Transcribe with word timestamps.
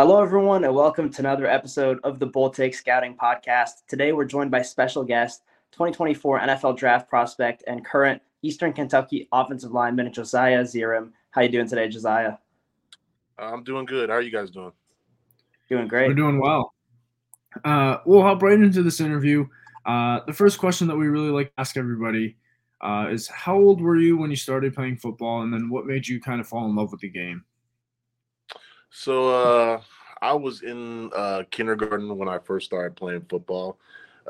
Hello, 0.00 0.22
everyone, 0.22 0.64
and 0.64 0.74
welcome 0.74 1.10
to 1.10 1.20
another 1.20 1.46
episode 1.46 2.00
of 2.04 2.18
the 2.18 2.24
Bull 2.24 2.48
Take 2.48 2.74
Scouting 2.74 3.14
Podcast. 3.14 3.84
Today, 3.86 4.12
we're 4.12 4.24
joined 4.24 4.50
by 4.50 4.62
special 4.62 5.04
guest, 5.04 5.42
2024 5.72 6.40
NFL 6.40 6.78
Draft 6.78 7.06
prospect 7.06 7.64
and 7.66 7.84
current 7.84 8.22
Eastern 8.40 8.72
Kentucky 8.72 9.28
offensive 9.30 9.72
lineman 9.72 10.10
Josiah 10.10 10.62
Ezirim. 10.62 11.10
How 11.32 11.42
are 11.42 11.44
you 11.44 11.50
doing 11.50 11.68
today, 11.68 11.86
Josiah? 11.86 12.36
I'm 13.38 13.62
doing 13.62 13.84
good. 13.84 14.08
How 14.08 14.14
are 14.16 14.22
you 14.22 14.30
guys 14.30 14.50
doing? 14.50 14.72
Doing 15.68 15.86
great. 15.86 16.08
We're 16.08 16.14
doing 16.14 16.40
well. 16.40 16.72
Uh, 17.62 17.98
we'll 18.06 18.22
hop 18.22 18.40
right 18.40 18.58
into 18.58 18.82
this 18.82 19.02
interview. 19.02 19.46
Uh, 19.84 20.20
the 20.26 20.32
first 20.32 20.58
question 20.58 20.88
that 20.88 20.96
we 20.96 21.08
really 21.08 21.28
like 21.28 21.48
to 21.48 21.60
ask 21.60 21.76
everybody 21.76 22.38
uh, 22.80 23.08
is 23.10 23.28
how 23.28 23.54
old 23.54 23.82
were 23.82 23.98
you 23.98 24.16
when 24.16 24.30
you 24.30 24.36
started 24.36 24.74
playing 24.74 24.96
football, 24.96 25.42
and 25.42 25.52
then 25.52 25.68
what 25.68 25.84
made 25.84 26.08
you 26.08 26.22
kind 26.22 26.40
of 26.40 26.48
fall 26.48 26.64
in 26.64 26.74
love 26.74 26.90
with 26.90 27.02
the 27.02 27.10
game? 27.10 27.44
So 28.90 29.28
uh, 29.28 29.80
I 30.22 30.34
was 30.34 30.62
in 30.62 31.10
uh, 31.14 31.44
kindergarten 31.50 32.16
when 32.16 32.28
I 32.28 32.38
first 32.38 32.66
started 32.66 32.96
playing 32.96 33.26
football. 33.28 33.78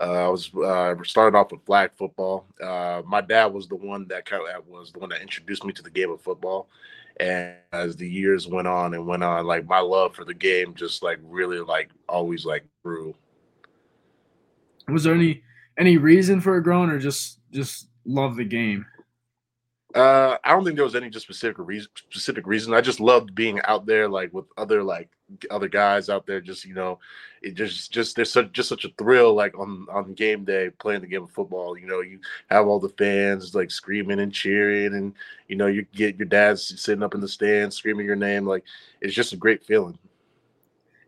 Uh, 0.01 0.27
I 0.27 0.29
was 0.29 0.55
uh, 0.55 0.95
started 1.05 1.37
off 1.37 1.51
with 1.51 1.65
flag 1.67 1.91
football. 1.97 2.47
Uh, 2.63 3.03
my 3.05 3.21
dad 3.21 3.47
was 3.47 3.67
the 3.67 3.77
one 3.77 4.07
that 4.09 4.25
kind 4.25 4.43
of 4.43 4.67
was 4.67 4.93
the 4.93 4.99
one 4.99 5.09
that 5.11 5.21
introduced 5.21 5.65
me 5.65 5.73
to 5.73 5.83
the 5.83 5.91
game 5.91 6.11
of 6.11 6.21
football. 6.21 6.69
And 7.19 7.57
as 7.73 7.97
the 7.97 8.09
years 8.09 8.47
went 8.47 8.69
on 8.69 8.95
and 8.95 9.07
went 9.07 9.25
on, 9.25 9.45
like 9.47 9.67
my 9.67 9.81
love 9.81 10.15
for 10.15 10.25
the 10.25 10.33
game 10.33 10.75
just 10.75 11.03
like 11.03 11.19
really 11.23 11.59
like 11.59 11.91
always 12.09 12.47
like 12.47 12.65
grew. 12.83 13.15
Was 14.89 15.05
there 15.05 15.15
any 15.15 15.43
any 15.79 15.99
reason 15.99 16.41
for 16.41 16.57
it 16.57 16.63
growing, 16.63 16.89
or 16.89 16.99
just 16.99 17.41
just 17.53 17.89
love 18.07 18.37
the 18.37 18.45
game? 18.45 18.87
Uh, 19.95 20.37
I 20.45 20.51
don't 20.53 20.65
think 20.65 20.77
there 20.77 20.85
was 20.85 20.95
any 20.95 21.11
just 21.11 21.25
specific 21.25 21.59
reason. 21.59 21.91
Specific 21.97 22.47
reason. 22.47 22.73
I 22.75 22.81
just 22.81 23.01
loved 23.01 23.35
being 23.35 23.61
out 23.65 23.87
there, 23.87 24.09
like 24.09 24.33
with 24.33 24.45
other 24.57 24.85
like 24.85 25.09
other 25.51 25.69
guys 25.69 26.09
out 26.09 26.27
there. 26.27 26.41
Just 26.41 26.65
you 26.65 26.75
know, 26.75 27.01
it 27.43 27.55
just 27.55 27.93
just 27.93 28.15
there's 28.15 28.33
such 28.33 28.53
just 28.53 28.69
such 28.69 28.85
a 28.85 28.93
thrill 28.99 29.35
like 29.35 29.59
on 29.59 29.87
on 29.91 30.15
game 30.15 30.45
day 30.45 30.71
playing 30.79 31.01
the 31.01 31.09
game 31.09 31.25
of 31.25 31.33
football. 31.33 31.77
You 31.77 31.87
know, 31.87 32.03
you 32.03 32.21
have 32.51 32.69
all 32.69 32.79
the 32.79 32.91
fans 32.91 33.55
like 33.55 33.73
screaming 33.73 34.21
and 34.21 34.33
cheering, 34.33 34.95
and 34.95 35.15
you 35.49 35.57
know 35.57 35.67
you 35.67 35.83
get 35.93 36.17
your 36.17 36.27
dad's 36.27 36.81
sitting 36.81 37.03
up 37.03 37.15
in 37.15 37.21
the 37.21 37.29
stands 37.29 37.77
screaming 37.77 38.07
your 38.07 38.17
name. 38.17 38.47
Like 38.47 38.65
it's 39.01 39.15
just 39.15 39.33
a 39.33 39.37
great 39.37 39.65
feeling. 39.65 39.99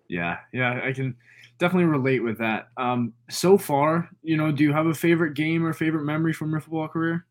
Yeah, 0.08 0.38
yeah, 0.52 0.80
I 0.84 0.92
can 0.92 1.16
definitely 1.58 1.86
relate 1.86 2.20
with 2.20 2.38
that. 2.38 2.68
Um, 2.76 3.12
so 3.30 3.56
far, 3.56 4.10
you 4.22 4.36
know, 4.36 4.50
do 4.50 4.64
you 4.64 4.72
have 4.72 4.86
a 4.86 4.94
favorite 4.94 5.34
game 5.34 5.64
or 5.64 5.72
favorite 5.72 6.04
memory 6.04 6.32
from 6.32 6.50
your 6.50 6.60
football 6.60 6.88
career? 6.88 7.26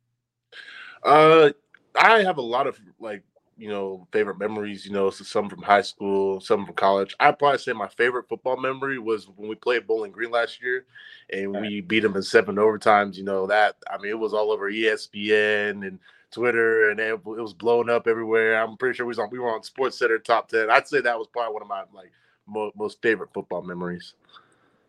Uh, 1.03 1.51
I 1.95 2.23
have 2.23 2.37
a 2.37 2.41
lot 2.41 2.67
of 2.67 2.79
like 2.99 3.23
you 3.57 3.69
know 3.69 4.07
favorite 4.11 4.39
memories. 4.39 4.85
You 4.85 4.91
know, 4.91 5.09
so 5.09 5.23
some 5.23 5.49
from 5.49 5.61
high 5.61 5.81
school, 5.81 6.39
some 6.39 6.65
from 6.65 6.75
college. 6.75 7.15
I 7.19 7.31
probably 7.31 7.59
say 7.59 7.73
my 7.73 7.87
favorite 7.87 8.27
football 8.29 8.57
memory 8.57 8.99
was 8.99 9.27
when 9.35 9.49
we 9.49 9.55
played 9.55 9.87
Bowling 9.87 10.11
Green 10.11 10.31
last 10.31 10.61
year, 10.61 10.85
and 11.31 11.59
we 11.59 11.81
beat 11.81 12.01
them 12.01 12.15
in 12.15 12.23
seven 12.23 12.55
overtimes. 12.55 13.15
You 13.15 13.23
know 13.23 13.47
that 13.47 13.75
I 13.89 13.97
mean 13.97 14.11
it 14.11 14.19
was 14.19 14.33
all 14.33 14.51
over 14.51 14.71
ESPN 14.71 15.87
and 15.87 15.99
Twitter, 16.31 16.89
and 16.89 16.99
it, 16.99 17.23
was 17.25 17.53
blowing 17.53 17.89
up 17.89 18.07
everywhere. 18.07 18.61
I'm 18.61 18.77
pretty 18.77 18.95
sure 18.95 19.05
we 19.05 19.09
was 19.11 19.19
on 19.19 19.29
we 19.31 19.39
were 19.39 19.53
on 19.53 19.63
Sports 19.63 19.99
Center 19.99 20.17
top 20.17 20.49
ten. 20.49 20.69
I'd 20.69 20.87
say 20.87 21.01
that 21.01 21.17
was 21.17 21.27
probably 21.27 21.53
one 21.53 21.61
of 21.61 21.67
my 21.67 21.83
like 21.93 22.11
mo- 22.47 22.71
most 22.75 23.01
favorite 23.01 23.29
football 23.33 23.61
memories. 23.61 24.13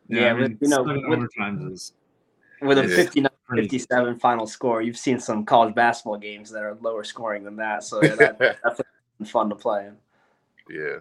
Yeah, 0.09 0.21
yeah 0.21 0.31
I 0.31 0.33
mean, 0.35 0.43
with, 0.43 0.59
you 0.63 0.69
know, 0.69 0.83
with, 0.83 1.21
overtimes 1.21 1.73
is 1.73 1.93
with 2.61 2.79
a 2.79 2.89
59 2.89 3.32
57 3.55 4.19
final 4.19 4.47
score. 4.47 4.83
You've 4.83 4.97
seen 4.97 5.19
some 5.19 5.45
college 5.45 5.75
basketball 5.75 6.19
games 6.19 6.51
that 6.51 6.63
are 6.63 6.77
lower 6.81 7.05
scoring 7.05 7.45
than 7.45 7.57
that. 7.57 7.85
So 7.85 8.03
yeah, 8.03 8.15
that, 8.17 8.39
that's 9.19 9.31
fun 9.31 9.49
to 9.49 9.55
play 9.55 9.87
in. 9.87 9.97
Yeah. 10.71 10.99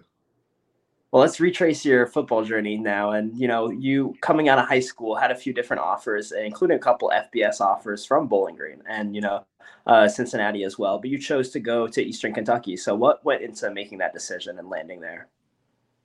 Well, 1.10 1.20
let's 1.20 1.40
retrace 1.40 1.84
your 1.84 2.06
football 2.06 2.42
journey 2.42 2.78
now. 2.78 3.10
And, 3.10 3.36
you 3.38 3.46
know, 3.46 3.70
you 3.70 4.14
coming 4.22 4.48
out 4.48 4.58
of 4.58 4.66
high 4.66 4.80
school 4.80 5.14
had 5.14 5.30
a 5.30 5.34
few 5.34 5.52
different 5.52 5.82
offers, 5.82 6.32
including 6.32 6.78
a 6.78 6.80
couple 6.80 7.12
FBS 7.14 7.60
offers 7.60 8.06
from 8.06 8.28
Bowling 8.28 8.56
Green 8.56 8.82
and, 8.88 9.14
you 9.14 9.20
know, 9.20 9.44
uh, 9.86 10.08
Cincinnati 10.08 10.64
as 10.64 10.78
well. 10.78 10.98
But 10.98 11.10
you 11.10 11.18
chose 11.18 11.50
to 11.50 11.60
go 11.60 11.86
to 11.86 12.02
Eastern 12.02 12.32
Kentucky. 12.32 12.78
So 12.78 12.94
what 12.94 13.22
went 13.26 13.42
into 13.42 13.70
making 13.70 13.98
that 13.98 14.14
decision 14.14 14.58
and 14.58 14.70
landing 14.70 15.00
there? 15.00 15.28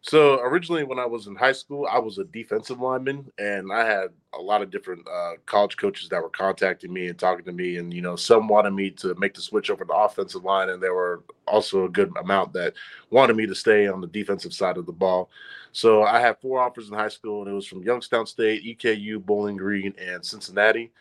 So 0.01 0.39
originally, 0.41 0.83
when 0.83 0.99
I 0.99 1.05
was 1.05 1.27
in 1.27 1.35
high 1.35 1.51
school, 1.51 1.87
I 1.91 1.99
was 1.99 2.17
a 2.17 2.23
defensive 2.23 2.79
lineman, 2.79 3.29
and 3.39 3.73
I 3.73 3.85
had 3.85 4.09
a 4.33 4.41
lot 4.41 4.61
of 4.61 4.69
different 4.71 5.05
uh, 5.07 5.33
college 5.45 5.75
coaches 5.75 6.07
that 6.09 6.21
were 6.21 6.29
contacting 6.29 6.93
me 6.93 7.07
and 7.07 7.19
talking 7.19 7.43
to 7.45 7.51
me, 7.51 7.77
and 7.77 7.93
you 7.93 8.01
know, 8.01 8.15
some 8.15 8.47
wanted 8.47 8.71
me 8.71 8.91
to 8.91 9.15
make 9.15 9.33
the 9.33 9.41
switch 9.41 9.69
over 9.69 9.83
to 9.83 9.93
offensive 9.93 10.43
line, 10.45 10.69
and 10.69 10.81
there 10.81 10.93
were 10.93 11.23
also 11.47 11.85
a 11.85 11.89
good 11.89 12.15
amount 12.17 12.53
that 12.53 12.73
wanted 13.09 13.35
me 13.35 13.47
to 13.47 13.55
stay 13.55 13.87
on 13.87 13.99
the 13.99 14.07
defensive 14.07 14.53
side 14.53 14.77
of 14.77 14.85
the 14.85 14.93
ball. 14.93 15.29
So 15.73 16.03
I 16.03 16.21
had 16.21 16.39
four 16.39 16.59
offers 16.59 16.87
in 16.87 16.93
high 16.93 17.09
school, 17.09 17.41
and 17.41 17.51
it 17.51 17.55
was 17.55 17.67
from 17.67 17.83
Youngstown 17.83 18.27
State, 18.27 18.63
EKU, 18.63 19.25
Bowling 19.25 19.57
Green, 19.57 19.93
and 19.99 20.23
Cincinnati. 20.23 20.91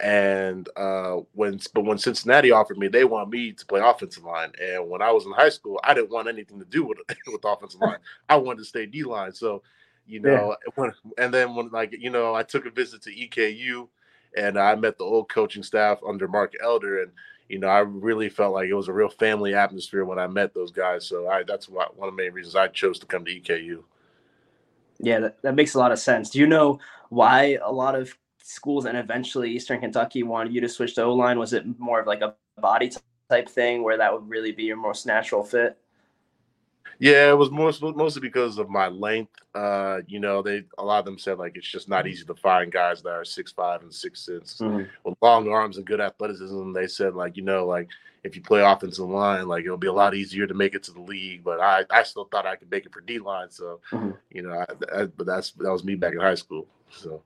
And 0.00 0.68
uh, 0.76 1.20
when 1.32 1.58
but 1.72 1.84
when 1.84 1.98
Cincinnati 1.98 2.50
offered 2.50 2.78
me, 2.78 2.88
they 2.88 3.04
want 3.04 3.30
me 3.30 3.52
to 3.52 3.66
play 3.66 3.80
offensive 3.80 4.24
line. 4.24 4.52
And 4.62 4.88
when 4.88 5.00
I 5.00 5.10
was 5.10 5.24
in 5.24 5.32
high 5.32 5.48
school, 5.48 5.80
I 5.82 5.94
didn't 5.94 6.10
want 6.10 6.28
anything 6.28 6.58
to 6.58 6.66
do 6.66 6.84
with 6.84 6.98
with 7.26 7.44
offensive 7.44 7.80
line. 7.80 7.98
I 8.28 8.36
wanted 8.36 8.58
to 8.58 8.64
stay 8.64 8.86
D 8.86 9.04
line. 9.04 9.32
So, 9.32 9.62
you 10.06 10.20
know, 10.20 10.56
yeah. 10.66 10.72
when, 10.74 10.92
and 11.16 11.32
then 11.32 11.54
when 11.54 11.70
like 11.70 11.94
you 11.98 12.10
know, 12.10 12.34
I 12.34 12.42
took 12.42 12.66
a 12.66 12.70
visit 12.70 13.02
to 13.02 13.10
EKU, 13.10 13.88
and 14.36 14.58
I 14.58 14.74
met 14.74 14.98
the 14.98 15.04
old 15.04 15.30
coaching 15.30 15.62
staff 15.62 15.98
under 16.06 16.28
Mark 16.28 16.52
Elder, 16.62 17.02
and 17.02 17.12
you 17.48 17.58
know, 17.58 17.68
I 17.68 17.80
really 17.80 18.28
felt 18.28 18.54
like 18.54 18.68
it 18.68 18.74
was 18.74 18.88
a 18.88 18.92
real 18.92 19.08
family 19.08 19.54
atmosphere 19.54 20.04
when 20.04 20.18
I 20.18 20.26
met 20.26 20.52
those 20.52 20.72
guys. 20.72 21.06
So 21.06 21.28
I 21.28 21.42
that's 21.42 21.68
why, 21.68 21.86
one 21.96 22.08
of 22.08 22.16
the 22.16 22.22
main 22.22 22.32
reasons 22.32 22.54
I 22.54 22.68
chose 22.68 22.98
to 22.98 23.06
come 23.06 23.24
to 23.24 23.40
EKU. 23.40 23.82
Yeah, 24.98 25.20
that, 25.20 25.42
that 25.42 25.54
makes 25.54 25.74
a 25.74 25.78
lot 25.78 25.92
of 25.92 25.98
sense. 25.98 26.30
Do 26.30 26.38
you 26.38 26.46
know 26.46 26.80
why 27.08 27.58
a 27.62 27.72
lot 27.72 27.94
of 27.94 28.16
schools 28.42 28.84
and 28.86 28.96
eventually 28.96 29.50
Eastern 29.50 29.80
Kentucky 29.80 30.22
wanted 30.22 30.54
you 30.54 30.60
to 30.60 30.68
switch 30.68 30.94
to 30.94 31.02
O 31.04 31.14
line? 31.14 31.38
Was 31.38 31.52
it 31.52 31.64
more 31.78 32.00
of 32.00 32.06
like 32.06 32.22
a 32.22 32.34
body 32.60 32.90
type 33.28 33.48
thing 33.48 33.82
where 33.82 33.96
that 33.96 34.12
would 34.12 34.28
really 34.28 34.52
be 34.52 34.64
your 34.64 34.76
most 34.76 35.06
natural 35.06 35.42
fit? 35.42 35.78
Yeah, 36.98 37.30
it 37.30 37.38
was 37.38 37.50
most, 37.50 37.82
mostly 37.82 38.20
because 38.20 38.58
of 38.58 38.68
my 38.68 38.88
length. 38.88 39.32
Uh, 39.54 40.00
you 40.06 40.20
know, 40.20 40.42
they 40.42 40.64
a 40.76 40.84
lot 40.84 40.98
of 40.98 41.06
them 41.06 41.18
said 41.18 41.38
like 41.38 41.56
it's 41.56 41.66
just 41.66 41.88
not 41.88 42.06
easy 42.06 42.24
to 42.26 42.34
find 42.34 42.70
guys 42.70 43.00
that 43.02 43.10
are 43.10 43.24
six 43.24 43.50
five 43.50 43.82
and 43.82 43.92
six 43.92 44.20
six 44.20 44.58
mm-hmm. 44.58 44.84
with 45.04 45.16
long 45.22 45.48
arms 45.48 45.78
and 45.78 45.86
good 45.86 46.00
athleticism. 46.00 46.72
They 46.72 46.86
said 46.86 47.14
like 47.14 47.38
you 47.38 47.42
know 47.42 47.64
like 47.64 47.88
if 48.22 48.36
you 48.36 48.42
play 48.42 48.60
offensive 48.60 49.08
line, 49.08 49.48
like 49.48 49.64
it'll 49.64 49.78
be 49.78 49.86
a 49.86 49.92
lot 49.92 50.14
easier 50.14 50.46
to 50.46 50.52
make 50.52 50.74
it 50.74 50.82
to 50.84 50.92
the 50.92 51.00
league. 51.00 51.42
But 51.42 51.58
I, 51.58 51.84
I 51.88 52.02
still 52.02 52.24
thought 52.24 52.44
I 52.44 52.56
could 52.56 52.70
make 52.70 52.84
it 52.84 52.92
for 52.92 53.00
D 53.00 53.18
line. 53.18 53.50
So 53.50 53.80
mm-hmm. 53.90 54.10
you 54.30 54.42
know, 54.42 54.52
I, 54.52 55.00
I, 55.00 55.04
but 55.06 55.26
that's 55.26 55.52
that 55.52 55.72
was 55.72 55.84
me 55.84 55.94
back 55.94 56.12
in 56.12 56.20
high 56.20 56.34
school. 56.34 56.66
So 56.90 57.22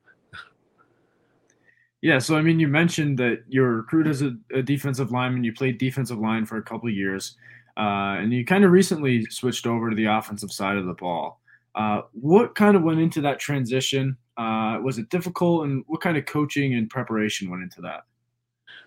yeah, 2.04 2.18
so 2.18 2.36
I 2.36 2.42
mean, 2.42 2.60
you 2.60 2.68
mentioned 2.68 3.18
that 3.20 3.44
you 3.48 3.62
were 3.62 3.76
recruited 3.76 4.10
as 4.10 4.20
a, 4.20 4.36
a 4.52 4.60
defensive 4.60 5.10
lineman. 5.10 5.42
You 5.42 5.54
played 5.54 5.78
defensive 5.78 6.18
line 6.18 6.44
for 6.44 6.58
a 6.58 6.62
couple 6.62 6.90
years, 6.90 7.34
uh, 7.78 8.20
and 8.20 8.30
you 8.30 8.44
kind 8.44 8.62
of 8.62 8.72
recently 8.72 9.24
switched 9.30 9.66
over 9.66 9.88
to 9.88 9.96
the 9.96 10.04
offensive 10.04 10.52
side 10.52 10.76
of 10.76 10.84
the 10.84 10.92
ball. 10.92 11.40
Uh, 11.74 12.02
what 12.12 12.54
kind 12.54 12.76
of 12.76 12.82
went 12.82 13.00
into 13.00 13.22
that 13.22 13.38
transition? 13.38 14.18
Uh, 14.36 14.80
was 14.82 14.98
it 14.98 15.08
difficult, 15.08 15.64
and 15.64 15.82
what 15.86 16.02
kind 16.02 16.18
of 16.18 16.26
coaching 16.26 16.74
and 16.74 16.90
preparation 16.90 17.48
went 17.48 17.62
into 17.62 17.80
that? 17.80 18.02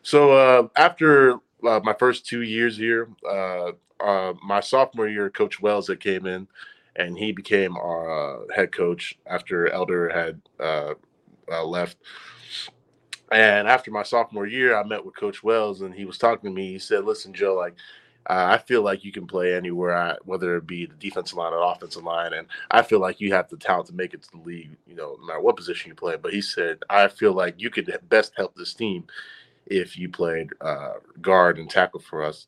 So 0.04 0.34
uh, 0.34 0.68
after 0.76 1.40
uh, 1.68 1.80
my 1.84 1.96
first 1.98 2.28
two 2.28 2.44
years 2.44 2.78
here, 2.78 3.10
uh, 3.28 3.72
my 4.46 4.60
sophomore 4.60 5.08
year, 5.08 5.32
Coach 5.32 5.60
Wells 5.60 5.88
that 5.88 6.00
came 6.00 6.28
in, 6.28 6.48
and 6.96 7.18
he 7.18 7.32
became 7.32 7.78
our 7.78 8.46
head 8.56 8.72
coach 8.72 9.18
after 9.26 9.70
Elder 9.70 10.08
had 10.08 10.40
left. 11.66 11.98
And 13.32 13.68
after 13.68 13.92
my 13.92 14.04
sophomore 14.04 14.48
year, 14.48 14.78
I 14.78 14.84
met 14.84 15.06
with 15.06 15.16
Coach 15.16 15.44
Wells, 15.44 15.82
and 15.82 15.94
he 15.94 16.06
was 16.06 16.18
talking 16.18 16.50
to 16.50 16.56
me. 16.56 16.72
He 16.74 16.80
said, 16.80 17.04
"Listen, 17.04 17.34
Joe, 17.34 17.56
like 17.56 17.76
uh, 18.30 18.48
I 18.52 18.58
feel 18.58 18.82
like 18.82 19.04
you 19.04 19.12
can 19.12 19.28
play 19.28 19.54
anywhere, 19.56 19.96
I, 19.96 20.16
whether 20.26 20.56
it 20.58 20.68
be 20.68 20.86
the 20.86 20.96
defensive 20.96 21.38
line 21.38 21.54
or 21.54 21.62
offensive 21.62 22.04
line, 22.04 22.34
and 22.34 22.48
I 22.72 22.82
feel 22.84 23.00
like 23.00 23.20
you 23.20 23.34
have 23.34 23.50
the 23.50 23.58
talent 23.58 23.88
to 23.88 23.94
make 23.94 24.14
it 24.14 24.24
to 24.24 24.32
the 24.32 24.44
league. 24.44 24.72
You 24.88 24.96
know, 24.96 25.18
no 25.20 25.28
matter 25.28 25.42
what 25.42 25.58
position 25.58 25.90
you 25.90 25.96
play." 25.96 26.16
But 26.16 26.34
he 26.34 26.42
said, 26.42 26.80
"I 26.90 27.08
feel 27.10 27.34
like 27.34 27.56
you 27.62 27.70
could 27.70 27.92
best 28.10 28.34
help 28.38 28.56
this 28.56 28.74
team 28.74 29.06
if 29.66 29.98
you 29.98 30.10
played 30.10 30.52
uh, 30.62 30.94
guard 31.22 31.58
and 31.60 31.70
tackle 31.70 32.00
for 32.00 32.24
us." 32.24 32.48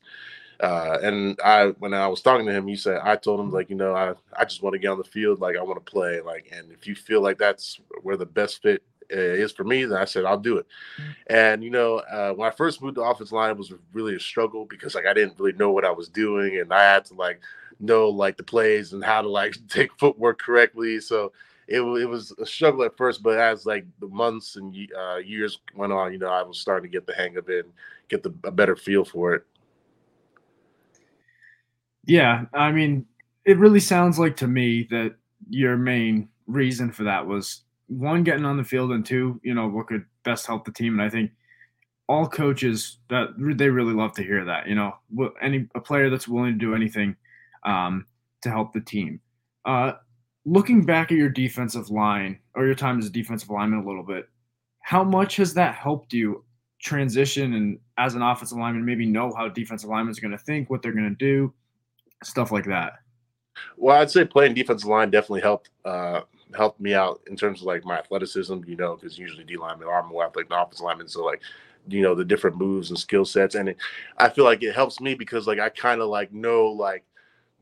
Uh, 0.60 0.98
and 1.02 1.38
I, 1.42 1.68
when 1.78 1.94
I 1.94 2.06
was 2.08 2.20
talking 2.20 2.44
to 2.46 2.52
him, 2.52 2.66
he 2.66 2.76
said, 2.76 3.00
I 3.02 3.16
told 3.16 3.40
him 3.40 3.50
like, 3.50 3.70
you 3.70 3.76
know, 3.76 3.94
I, 3.94 4.12
I 4.38 4.44
just 4.44 4.62
want 4.62 4.74
to 4.74 4.78
get 4.78 4.88
on 4.90 4.98
the 4.98 5.04
field, 5.04 5.40
like 5.40 5.56
I 5.56 5.62
want 5.62 5.82
to 5.82 5.90
play, 5.90 6.20
like, 6.20 6.52
and 6.52 6.70
if 6.70 6.86
you 6.86 6.94
feel 6.94 7.22
like 7.22 7.38
that's 7.38 7.80
where 8.02 8.18
the 8.18 8.26
best 8.26 8.60
fit 8.60 8.82
is 9.18 9.52
for 9.52 9.64
me, 9.64 9.84
then 9.84 9.98
I 9.98 10.04
said 10.04 10.24
I'll 10.24 10.38
do 10.38 10.58
it. 10.58 10.66
Mm-hmm. 11.00 11.10
And 11.28 11.64
you 11.64 11.70
know, 11.70 11.98
uh, 11.98 12.32
when 12.32 12.48
I 12.48 12.54
first 12.54 12.82
moved 12.82 12.96
to 12.96 13.02
offense 13.02 13.32
line, 13.32 13.50
it 13.50 13.58
was 13.58 13.72
really 13.92 14.16
a 14.16 14.20
struggle 14.20 14.64
because 14.64 14.94
like 14.94 15.06
I 15.06 15.14
didn't 15.14 15.38
really 15.38 15.56
know 15.56 15.70
what 15.70 15.84
I 15.84 15.90
was 15.90 16.08
doing, 16.08 16.58
and 16.58 16.72
I 16.72 16.82
had 16.82 17.04
to 17.06 17.14
like 17.14 17.40
know 17.78 18.08
like 18.08 18.36
the 18.36 18.42
plays 18.42 18.92
and 18.92 19.04
how 19.04 19.22
to 19.22 19.28
like 19.28 19.56
take 19.68 19.90
footwork 19.98 20.40
correctly. 20.40 21.00
So 21.00 21.32
it, 21.66 21.80
it 21.80 22.06
was 22.06 22.32
a 22.32 22.46
struggle 22.46 22.82
at 22.82 22.96
first, 22.96 23.22
but 23.22 23.38
as 23.38 23.64
like 23.64 23.86
the 24.00 24.08
months 24.08 24.56
and 24.56 24.74
uh, 24.96 25.16
years 25.16 25.60
went 25.74 25.92
on, 25.92 26.12
you 26.12 26.18
know, 26.18 26.30
I 26.30 26.42
was 26.42 26.58
starting 26.58 26.90
to 26.90 26.92
get 26.92 27.06
the 27.06 27.14
hang 27.14 27.36
of 27.36 27.48
it, 27.48 27.64
and 27.64 27.74
get 28.08 28.22
the 28.22 28.34
a 28.44 28.50
better 28.50 28.76
feel 28.76 29.04
for 29.04 29.34
it. 29.34 29.44
Yeah, 32.06 32.46
I 32.52 32.72
mean, 32.72 33.06
it 33.44 33.58
really 33.58 33.80
sounds 33.80 34.18
like 34.18 34.36
to 34.38 34.48
me 34.48 34.86
that 34.90 35.14
your 35.48 35.76
main 35.76 36.28
reason 36.46 36.90
for 36.90 37.04
that 37.04 37.26
was 37.26 37.62
one 37.90 38.22
getting 38.22 38.44
on 38.44 38.56
the 38.56 38.64
field 38.64 38.92
and 38.92 39.04
two, 39.04 39.40
you 39.42 39.52
know, 39.52 39.68
what 39.68 39.88
could 39.88 40.04
best 40.24 40.46
help 40.46 40.64
the 40.64 40.72
team. 40.72 40.98
And 40.98 41.02
I 41.02 41.10
think 41.10 41.32
all 42.08 42.26
coaches 42.26 42.98
that 43.08 43.30
they 43.36 43.68
really 43.68 43.92
love 43.92 44.12
to 44.14 44.22
hear 44.22 44.44
that, 44.44 44.68
you 44.68 44.76
know, 44.76 44.94
any 45.42 45.66
a 45.74 45.80
player 45.80 46.08
that's 46.08 46.28
willing 46.28 46.52
to 46.52 46.58
do 46.58 46.74
anything 46.74 47.16
um, 47.64 48.06
to 48.42 48.50
help 48.50 48.72
the 48.72 48.80
team. 48.80 49.20
Uh, 49.64 49.92
looking 50.44 50.84
back 50.84 51.10
at 51.10 51.18
your 51.18 51.28
defensive 51.28 51.90
line 51.90 52.38
or 52.54 52.64
your 52.64 52.74
time 52.74 52.98
as 52.98 53.06
a 53.06 53.10
defensive 53.10 53.50
lineman 53.50 53.80
a 53.80 53.86
little 53.86 54.04
bit, 54.04 54.28
how 54.82 55.02
much 55.02 55.36
has 55.36 55.52
that 55.54 55.74
helped 55.74 56.12
you 56.12 56.44
transition 56.80 57.54
and 57.54 57.78
as 57.98 58.14
an 58.14 58.22
offensive 58.22 58.56
lineman 58.56 58.84
maybe 58.84 59.04
know 59.04 59.32
how 59.36 59.48
defensive 59.48 59.90
linemen 59.90 60.14
are 60.16 60.20
going 60.20 60.30
to 60.30 60.44
think, 60.44 60.70
what 60.70 60.80
they're 60.80 60.92
going 60.92 61.10
to 61.10 61.14
do, 61.16 61.52
stuff 62.22 62.52
like 62.52 62.64
that? 62.66 62.94
Well, 63.76 64.00
I'd 64.00 64.10
say 64.10 64.24
playing 64.24 64.54
defensive 64.54 64.88
line 64.88 65.10
definitely 65.10 65.42
helped 65.42 65.70
uh, 65.84 66.20
helped 66.56 66.80
me 66.80 66.94
out 66.94 67.20
in 67.26 67.36
terms 67.36 67.60
of 67.60 67.66
like 67.66 67.84
my 67.84 67.98
athleticism. 67.98 68.60
You 68.66 68.76
know, 68.76 68.96
because 68.96 69.18
usually 69.18 69.44
D 69.44 69.56
linemen 69.56 69.88
are 69.88 70.06
more 70.06 70.24
athletic 70.24 70.50
than 70.50 70.58
offensive 70.58 70.84
linemen, 70.84 71.08
so 71.08 71.24
like 71.24 71.42
you 71.88 72.02
know 72.02 72.14
the 72.14 72.24
different 72.24 72.56
moves 72.56 72.90
and 72.90 72.98
skill 72.98 73.24
sets, 73.24 73.54
and 73.54 73.70
it, 73.70 73.76
I 74.18 74.28
feel 74.28 74.44
like 74.44 74.62
it 74.62 74.74
helps 74.74 75.00
me 75.00 75.14
because 75.14 75.46
like 75.46 75.58
I 75.58 75.68
kind 75.68 76.00
of 76.00 76.08
like 76.08 76.32
know 76.32 76.66
like 76.66 77.04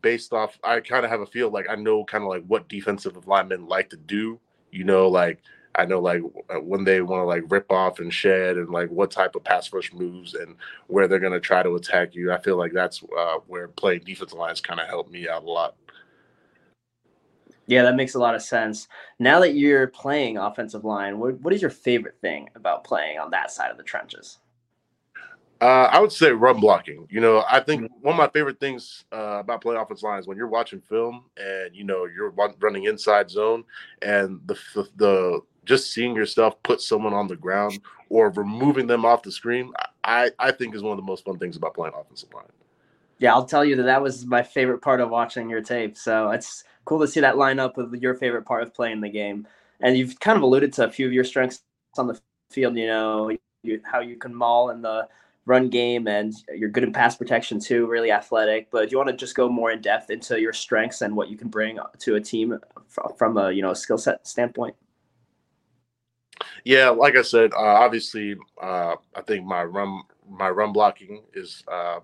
based 0.03 0.33
off 0.33 0.59
I 0.63 0.81
kind 0.81 1.05
of 1.05 1.11
have 1.11 1.21
a 1.21 1.27
feel 1.27 1.51
like 1.51 1.67
I 1.69 1.75
know 1.75 2.05
kind 2.05 2.25
of 2.25 2.31
like 2.31 2.45
what 2.47 2.69
defensive 2.69 3.27
linemen 3.27 3.67
like 3.67 3.91
to 3.91 3.97
do. 3.97 4.39
You 4.71 4.85
know, 4.85 5.09
like 5.09 5.41
I 5.75 5.85
know 5.85 6.01
like 6.01 6.23
uh, 6.51 6.61
when 6.61 6.85
they 6.85 7.01
want 7.01 7.21
to 7.21 7.25
like 7.25 7.45
rip 7.49 7.71
off 7.71 8.01
and 8.01 8.13
shed 8.13 8.57
and 8.57 8.69
like 8.69 8.91
what 8.91 9.11
type 9.11 9.37
of 9.37 9.45
pass 9.45 9.73
rush 9.73 9.93
moves 9.93 10.35
and 10.35 10.57
where 10.89 11.07
they're 11.07 11.21
going 11.21 11.33
to 11.33 11.41
try 11.41 11.63
to 11.63 11.77
attack 11.77 12.15
you. 12.15 12.33
I 12.33 12.41
feel 12.41 12.57
like 12.57 12.73
that's 12.73 13.03
uh, 13.17 13.37
where 13.47 13.69
playing 13.69 14.03
defensive 14.05 14.39
lines 14.39 14.61
kind 14.61 14.81
of 14.81 14.89
helped 14.89 15.13
me 15.13 15.29
out 15.29 15.45
a 15.45 15.51
lot. 15.51 15.77
Yeah, 17.69 17.83
that 17.83 17.97
makes 17.97 18.15
a 18.15 18.19
lot 18.19 18.35
of 18.35 18.43
sense. 18.43 18.89
Now 19.19 19.41
that 19.41 19.55
you're 19.55 19.87
playing 19.89 20.39
offensive 20.39 20.85
line, 20.85 21.19
what, 21.19 21.39
what 21.41 21.53
is 21.53 21.61
your 21.61 21.71
favorite 21.71 22.17
thing 22.21 22.49
about 22.55 22.83
playing 22.83 23.19
on 23.19 23.31
that 23.31 23.51
side 23.51 23.71
of 23.71 23.77
the 23.77 23.83
trenches? 23.83 24.39
Uh, 25.61 25.89
I 25.91 26.01
would 26.01 26.13
say 26.13 26.31
run 26.31 26.61
blocking. 26.61 27.07
You 27.11 27.21
know, 27.21 27.45
I 27.51 27.61
think 27.61 27.83
mm-hmm. 27.83 27.95
one 28.01 28.15
of 28.15 28.19
my 28.19 28.29
favorite 28.29 28.59
things 28.59 29.05
uh, 29.13 29.41
about 29.41 29.61
playing 29.61 29.81
offensive 29.81 30.05
line 30.05 30.19
is 30.19 30.27
when 30.27 30.37
you're 30.37 30.49
watching 30.49 30.81
film 30.81 31.25
and 31.37 31.75
you 31.75 31.85
know 31.85 32.07
you're 32.07 32.33
running 32.61 32.85
inside 32.85 33.31
zone 33.31 33.65
and 34.01 34.41
the 34.47 34.57
the, 34.75 34.89
the 34.97 35.41
just 35.65 35.93
seeing 35.93 36.15
yourself 36.15 36.61
put 36.63 36.81
someone 36.81 37.13
on 37.13 37.29
the 37.29 37.37
ground 37.37 37.79
or 38.09 38.31
removing 38.31 38.87
them 38.87 39.05
off 39.05 39.23
the 39.23 39.31
screen, 39.31 39.71
I, 40.03 40.31
I 40.39 40.51
think 40.51 40.75
is 40.75 40.83
one 40.83 40.93
of 40.93 40.97
the 40.97 41.07
most 41.07 41.25
fun 41.25 41.39
things 41.39 41.57
about 41.57 41.75
playing 41.75 41.93
offensive 41.95 42.33
line. 42.33 42.47
Yeah, 43.19 43.35
I'll 43.35 43.45
tell 43.45 43.65
you 43.65 43.77
that 43.77 43.83
that 43.83 44.01
was 44.01 44.25
my 44.25 44.43
favorite 44.43 44.79
part 44.79 45.01
of 45.01 45.11
watching 45.11 45.51
your 45.51 45.61
tape. 45.61 45.97
So 45.99 46.31
it's 46.31 46.65
cool 46.89 46.99
to 47.01 47.07
see 47.07 47.21
that 47.21 47.37
line 47.37 47.59
up 47.59 47.77
with 47.77 48.01
your 48.01 48.15
favorite 48.15 48.47
part 48.47 48.63
of 48.63 48.73
playing 48.73 49.03
the 49.03 49.11
game. 49.11 49.47
And 49.81 49.97
you've 49.97 50.19
kind 50.21 50.37
of 50.37 50.43
alluded 50.43 50.73
to 50.75 50.87
a 50.87 50.91
few 50.91 51.07
of 51.07 51.13
your 51.13 51.23
strengths 51.23 51.61
on 51.99 52.07
the 52.07 52.19
field. 52.51 52.77
You 52.77 52.87
know 52.87 53.31
you, 53.63 53.81
how 53.85 54.01
you 54.01 54.17
can 54.17 54.35
maul 54.35 54.71
in 54.71 54.81
the 54.81 55.07
run 55.45 55.69
game, 55.69 56.09
and 56.09 56.33
you're 56.55 56.71
good 56.71 56.85
in 56.85 56.93
pass 56.93 57.15
protection 57.15 57.61
too. 57.61 57.87
Really 57.87 58.11
athletic. 58.11 58.71
But 58.71 58.89
do 58.89 58.93
you 58.93 58.97
want 58.97 59.11
to 59.11 59.17
just 59.17 59.37
go 59.37 59.51
more 59.51 59.71
in 59.71 59.83
depth 59.83 60.09
into 60.09 60.41
your 60.41 60.55
strengths 60.55 61.03
and 61.03 61.15
what 61.15 61.29
you 61.29 61.37
can 61.37 61.49
bring 61.49 61.79
to 61.99 62.15
a 62.17 62.21
team 62.21 62.59
from 63.17 63.37
a 63.37 63.53
you 63.53 63.61
know 63.61 63.75
skill 63.75 63.99
set 63.99 64.27
standpoint? 64.27 64.75
Yeah, 66.65 66.89
like 66.89 67.17
I 67.17 67.23
said, 67.23 67.53
uh, 67.53 67.59
obviously, 67.85 68.35
uh, 68.61 68.95
I 69.15 69.21
think 69.27 69.45
my 69.45 69.63
run 69.63 70.03
my 70.27 70.49
run 70.49 70.73
blocking 70.73 71.23
is 71.35 71.63
uh, 71.71 72.01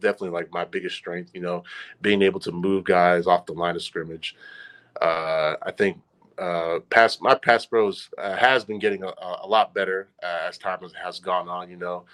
definitely 0.00 0.30
like 0.30 0.50
my 0.52 0.64
biggest 0.64 0.96
strength. 0.96 1.30
You 1.34 1.40
know, 1.40 1.64
being 2.02 2.22
able 2.22 2.40
to 2.40 2.52
move 2.52 2.84
guys 2.84 3.26
off 3.26 3.46
the 3.46 3.52
line 3.52 3.76
of 3.76 3.82
scrimmage. 3.82 4.36
Uh, 5.00 5.56
I 5.62 5.70
think 5.70 5.98
uh, 6.38 6.80
pass 6.90 7.20
my 7.20 7.34
pass 7.34 7.66
pros 7.66 8.08
uh, 8.18 8.36
has 8.36 8.64
been 8.64 8.78
getting 8.78 9.02
a, 9.02 9.12
a 9.42 9.46
lot 9.46 9.74
better 9.74 10.08
as 10.22 10.58
time 10.58 10.80
has 11.02 11.20
gone 11.20 11.48
on. 11.48 11.70
You 11.70 11.76
know, 11.76 12.04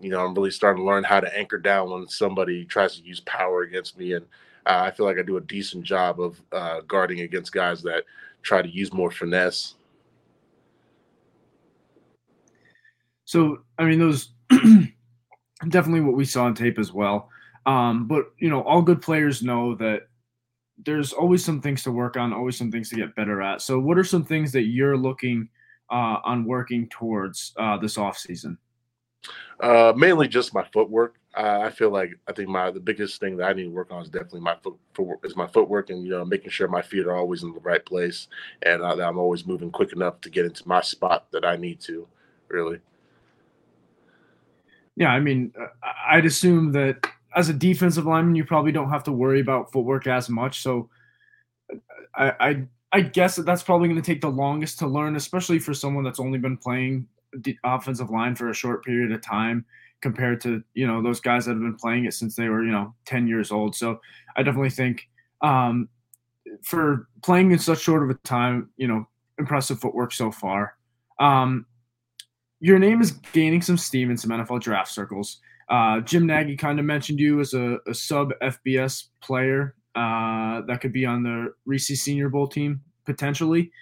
you 0.00 0.10
know, 0.10 0.24
I'm 0.24 0.34
really 0.34 0.50
starting 0.50 0.82
to 0.82 0.86
learn 0.86 1.04
how 1.04 1.20
to 1.20 1.38
anchor 1.38 1.58
down 1.58 1.90
when 1.90 2.08
somebody 2.08 2.64
tries 2.64 2.96
to 2.96 3.04
use 3.04 3.20
power 3.20 3.62
against 3.62 3.98
me, 3.98 4.14
and 4.14 4.26
I 4.66 4.90
feel 4.90 5.06
like 5.06 5.18
I 5.18 5.22
do 5.22 5.36
a 5.36 5.40
decent 5.40 5.84
job 5.84 6.20
of 6.20 6.40
guarding 6.86 7.20
against 7.20 7.52
guys 7.52 7.82
that 7.82 8.04
try 8.42 8.62
to 8.62 8.68
use 8.68 8.92
more 8.92 9.10
finesse 9.10 9.74
So, 13.32 13.62
I 13.78 13.84
mean, 13.84 13.98
those 13.98 14.28
definitely 15.68 16.00
what 16.00 16.16
we 16.16 16.24
saw 16.24 16.44
on 16.44 16.54
tape 16.54 16.78
as 16.78 16.92
well. 16.92 17.28
Um, 17.66 18.06
but 18.06 18.32
you 18.38 18.50
know, 18.50 18.62
all 18.62 18.82
good 18.82 19.00
players 19.00 19.42
know 19.42 19.74
that 19.76 20.08
there's 20.84 21.12
always 21.12 21.44
some 21.44 21.60
things 21.60 21.82
to 21.84 21.92
work 21.92 22.16
on, 22.16 22.32
always 22.32 22.56
some 22.56 22.72
things 22.72 22.88
to 22.90 22.96
get 22.96 23.14
better 23.14 23.40
at. 23.42 23.62
So, 23.62 23.78
what 23.78 23.98
are 23.98 24.04
some 24.04 24.24
things 24.24 24.52
that 24.52 24.62
you're 24.62 24.96
looking 24.96 25.48
uh, 25.90 26.18
on 26.24 26.44
working 26.44 26.88
towards 26.88 27.52
uh, 27.56 27.76
this 27.78 27.98
off 27.98 28.18
season? 28.18 28.58
Uh, 29.60 29.92
mainly 29.96 30.26
just 30.26 30.54
my 30.54 30.64
footwork. 30.72 31.16
Uh, 31.36 31.60
I 31.62 31.70
feel 31.70 31.90
like 31.90 32.10
I 32.28 32.32
think 32.32 32.48
my 32.48 32.70
the 32.70 32.80
biggest 32.80 33.20
thing 33.20 33.36
that 33.36 33.48
I 33.48 33.52
need 33.52 33.64
to 33.64 33.70
work 33.70 33.92
on 33.92 34.02
is 34.02 34.10
definitely 34.10 34.40
my 34.40 34.56
foot, 34.56 34.76
footwork, 34.92 35.24
is 35.24 35.36
my 35.36 35.46
footwork 35.46 35.90
and 35.90 36.04
you 36.04 36.10
know 36.10 36.24
making 36.24 36.50
sure 36.50 36.68
my 36.68 36.82
feet 36.82 37.06
are 37.06 37.16
always 37.16 37.42
in 37.42 37.52
the 37.52 37.60
right 37.60 37.84
place 37.84 38.28
and 38.62 38.82
uh, 38.82 38.94
that 38.96 39.06
I'm 39.06 39.18
always 39.18 39.46
moving 39.46 39.70
quick 39.70 39.92
enough 39.92 40.20
to 40.22 40.30
get 40.30 40.44
into 40.44 40.66
my 40.66 40.82
spot 40.82 41.30
that 41.30 41.44
I 41.44 41.56
need 41.56 41.80
to. 41.82 42.06
Really. 42.48 42.80
Yeah, 44.96 45.08
I 45.08 45.20
mean, 45.20 45.52
uh, 45.58 45.66
I'd 46.08 46.26
assume 46.26 46.72
that 46.72 47.06
as 47.34 47.48
a 47.48 47.52
defensive 47.54 48.06
lineman, 48.06 48.34
you 48.34 48.44
probably 48.44 48.72
don't 48.72 48.90
have 48.90 49.04
to 49.04 49.12
worry 49.12 49.40
about 49.40 49.72
footwork 49.72 50.06
as 50.06 50.28
much. 50.28 50.62
So, 50.62 50.90
I 52.14 52.32
I, 52.40 52.66
I 52.92 53.00
guess 53.00 53.36
that 53.36 53.46
that's 53.46 53.62
probably 53.62 53.88
going 53.88 54.00
to 54.00 54.06
take 54.06 54.20
the 54.20 54.30
longest 54.30 54.78
to 54.80 54.86
learn, 54.86 55.16
especially 55.16 55.58
for 55.58 55.74
someone 55.74 56.04
that's 56.04 56.20
only 56.20 56.38
been 56.38 56.56
playing 56.56 57.06
the 57.34 57.56
offensive 57.64 58.10
line 58.10 58.34
for 58.34 58.50
a 58.50 58.54
short 58.54 58.84
period 58.84 59.12
of 59.12 59.22
time 59.22 59.64
compared 60.02 60.40
to 60.42 60.62
you 60.74 60.86
know 60.86 61.00
those 61.02 61.20
guys 61.20 61.46
that 61.46 61.52
have 61.52 61.60
been 61.60 61.76
playing 61.76 62.04
it 62.04 62.12
since 62.12 62.36
they 62.36 62.48
were 62.48 62.62
you 62.64 62.72
know 62.72 62.92
10 63.06 63.26
years 63.26 63.50
old 63.50 63.74
so 63.74 64.00
i 64.36 64.42
definitely 64.42 64.68
think 64.68 65.08
um, 65.40 65.88
for 66.62 67.08
playing 67.22 67.52
in 67.52 67.58
such 67.58 67.80
short 67.80 68.02
of 68.02 68.10
a 68.10 68.14
time 68.24 68.68
you 68.76 68.86
know 68.86 69.08
impressive 69.38 69.80
footwork 69.80 70.12
so 70.12 70.30
far 70.30 70.76
um, 71.20 71.64
your 72.62 72.78
name 72.78 73.00
is 73.00 73.10
gaining 73.32 73.60
some 73.60 73.76
steam 73.76 74.08
in 74.08 74.16
some 74.16 74.30
NFL 74.30 74.60
draft 74.60 74.92
circles. 74.92 75.40
Uh, 75.68 75.98
Jim 76.00 76.28
Nagy 76.28 76.56
kind 76.56 76.78
of 76.78 76.84
mentioned 76.84 77.18
you 77.18 77.40
as 77.40 77.54
a, 77.54 77.78
a 77.88 77.92
sub 77.92 78.30
FBS 78.40 79.08
player 79.20 79.74
uh, 79.96 80.62
that 80.68 80.80
could 80.80 80.92
be 80.92 81.04
on 81.04 81.24
the 81.24 81.52
Reese 81.66 81.88
Senior 82.00 82.28
Bowl 82.28 82.46
team 82.46 82.80
potentially. 83.04 83.72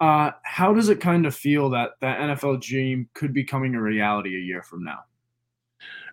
Uh, 0.00 0.30
how 0.44 0.72
does 0.72 0.88
it 0.88 1.00
kind 1.00 1.26
of 1.26 1.34
feel 1.34 1.68
that 1.70 1.90
that 2.00 2.20
NFL 2.20 2.62
dream 2.62 3.08
could 3.12 3.34
be 3.34 3.42
coming 3.42 3.74
a 3.74 3.82
reality 3.82 4.36
a 4.36 4.40
year 4.40 4.62
from 4.62 4.84
now? 4.84 5.00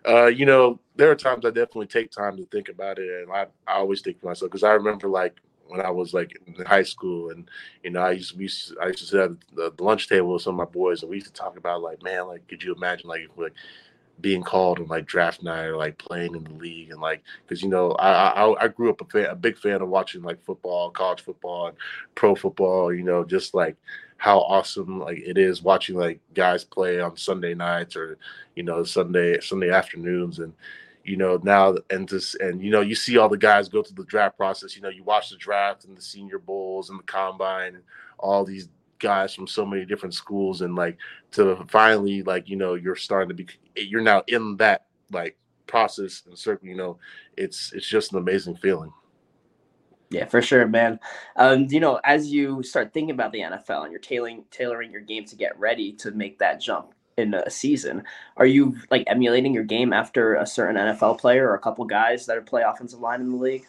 Uh, 0.08 0.26
you 0.26 0.48
know, 0.48 0.80
there 0.96 1.12
are 1.12 1.16
times 1.16 1.46
I 1.46 1.50
definitely 1.50 1.88
take 1.88 2.10
time 2.10 2.38
to 2.38 2.46
think 2.48 2.70
about 2.70 2.98
it, 2.98 3.08
and 3.22 3.32
I, 3.32 3.46
I 3.68 3.76
always 3.76 4.02
think 4.02 4.20
to 4.22 4.26
myself 4.26 4.50
because 4.50 4.64
I 4.64 4.72
remember 4.72 5.08
like 5.08 5.36
when 5.68 5.82
I 5.82 5.90
was 5.90 6.14
like 6.14 6.38
in 6.46 6.66
high 6.66 6.84
school, 6.84 7.30
and 7.30 7.50
you 7.84 7.92
know, 7.92 8.02
I 8.02 8.12
used 8.12 8.32
to, 8.32 8.38
we 8.38 8.44
used 8.44 8.70
to, 8.70 8.80
I 8.82 8.88
used 8.88 9.00
to 9.00 9.06
sit 9.06 9.20
at 9.20 9.32
the, 9.54 9.74
the, 9.76 9.84
lunch 9.84 10.08
table 10.08 10.34
with 10.34 10.42
some 10.42 10.60
of 10.60 10.68
my 10.68 10.72
boys, 10.72 11.02
and 11.02 11.10
we 11.10 11.18
used 11.18 11.28
to 11.28 11.34
talk 11.34 11.58
about 11.58 11.82
like, 11.82 12.04
man, 12.04 12.28
like, 12.28 12.48
could 12.48 12.64
you 12.64 12.74
imagine 12.74 13.10
like 13.10 13.30
like 13.38 13.54
being 14.22 14.44
called 14.44 14.80
on 14.80 14.88
like 14.88 15.06
draft 15.06 15.44
night 15.44 15.66
or 15.66 15.78
like 15.78 15.98
playing 15.98 16.36
in 16.36 16.44
the 16.44 16.54
league 16.54 16.90
and 16.90 17.02
like 17.02 17.22
because 17.46 17.62
you 17.62 17.68
know 17.68 17.92
I, 17.94 18.30
I 18.30 18.64
I 18.64 18.68
grew 18.70 18.90
up 18.90 19.02
a, 19.02 19.06
fan, 19.06 19.26
a 19.26 19.36
big 19.36 19.58
fan 19.58 19.82
of 19.82 19.90
watching 19.90 20.22
like 20.22 20.44
football, 20.46 20.90
college 20.90 21.22
football, 21.22 21.68
and 21.68 21.78
pro 22.16 22.36
football. 22.36 22.94
You 22.94 23.04
know, 23.04 23.24
just 23.26 23.54
like 23.54 23.76
how 24.18 24.40
awesome 24.40 25.00
like 25.00 25.18
it 25.18 25.38
is 25.38 25.62
watching 25.62 25.96
like 25.96 26.20
guys 26.34 26.64
play 26.64 27.02
on 27.02 27.18
Sunday 27.18 27.54
nights 27.54 27.96
or 27.96 28.18
you 28.56 28.64
know 28.64 28.84
Sunday 28.84 29.40
Sunday 29.42 29.72
afternoons 29.72 30.40
and 30.40 30.54
you 31.06 31.16
know 31.16 31.40
now 31.44 31.76
and 31.92 32.10
just 32.10 32.36
and 32.36 32.62
you 32.62 32.72
know 32.72 32.82
you 32.82 32.96
see 32.96 33.18
all 33.18 33.30
the 33.30 33.38
guys 33.38 33.70
go 33.70 33.84
through 33.84 33.96
the 33.96 34.10
draft 34.10 34.36
process 34.36 34.76
you 34.76 34.82
know 34.82 34.90
you 34.90 35.04
watch 35.04 35.30
the 35.30 35.38
draft 35.38 35.86
and 35.86 35.96
the 35.96 36.02
senior 36.02 36.40
bowls 36.40 36.90
and 36.90 37.00
the 37.00 37.04
combine 37.04 37.76
and 37.76 37.84
all 38.18 38.44
these 38.44 38.70
guys 38.98 39.34
from 39.34 39.46
so 39.46 39.66
many 39.66 39.86
different 39.86 40.14
schools 40.14 40.62
and 40.62 40.76
like 40.76 40.98
to 41.32 41.64
finally 41.68 42.24
like 42.24 42.50
you 42.50 42.56
know 42.56 42.74
you're 42.74 42.96
starting 42.96 43.30
to 43.30 43.36
be 43.36 43.48
you're 43.76 44.02
now 44.02 44.24
in 44.28 44.58
that 44.58 44.88
like 45.12 45.38
process 45.68 46.24
and 46.26 46.38
certainly 46.38 46.72
you 46.72 46.78
know 46.78 46.98
it's 47.38 47.72
it's 47.74 47.88
just 47.88 48.12
an 48.12 48.18
amazing 48.18 48.56
feeling 48.56 48.92
yeah, 50.12 50.26
for 50.26 50.42
sure, 50.42 50.68
man. 50.68 51.00
Um, 51.36 51.66
you 51.70 51.80
know, 51.80 52.00
as 52.04 52.32
you 52.32 52.62
start 52.62 52.94
thinking 52.94 53.14
about 53.16 53.32
the 53.32 53.40
NFL 53.40 53.84
and 53.84 53.92
you're 53.92 54.00
tailoring 54.00 54.46
tailoring 54.52 54.92
your 54.92 55.02
game 55.02 55.26
to 55.26 55.36
get 55.36 55.60
ready 55.60 55.92
to 55.94 56.12
make 56.12 56.38
that 56.40 56.62
jump, 56.62 56.94
in 57.18 57.34
a 57.34 57.50
season. 57.50 58.04
Are 58.38 58.46
you 58.46 58.76
like 58.92 59.04
emulating 59.08 59.54
your 59.54 59.64
game 59.64 59.94
after 59.94 60.36
a 60.36 60.46
certain 60.46 60.76
NFL 60.76 61.20
player 61.20 61.50
or 61.50 61.56
a 61.56 61.60
couple 61.60 61.86
guys 61.86 62.26
that 62.26 62.46
play 62.46 62.64
offensive 62.64 63.00
line 63.00 63.22
in 63.22 63.32
the 63.32 63.38
league? 63.38 63.66